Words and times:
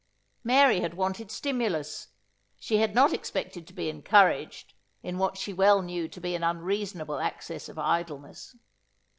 Mary 0.43 0.79
had 0.79 0.95
wanted 0.95 1.29
stimulus. 1.29 2.07
She 2.57 2.77
had 2.77 2.95
not 2.95 3.13
expected 3.13 3.67
to 3.67 3.73
be 3.73 3.87
encouraged, 3.87 4.73
in 5.03 5.19
what 5.19 5.37
she 5.37 5.53
well 5.53 5.83
knew 5.83 6.07
to 6.07 6.19
be 6.19 6.33
an 6.33 6.43
unreasonable 6.43 7.19
access 7.19 7.69
of 7.69 7.77
idleness. 7.77 8.55